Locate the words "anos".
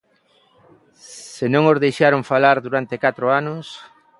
3.39-3.65